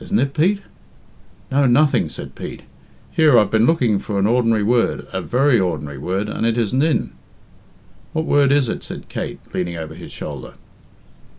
[0.00, 0.32] "Isn't it.
[0.32, 0.62] Pete?"
[1.52, 2.62] "No, nothing," said Pete.
[3.12, 6.82] "Here I've been looking for an ordinary word a very ordinary word and it isn't
[6.82, 7.10] in."
[8.14, 10.54] "What word is it?" said Elate, leaning over his shoulder.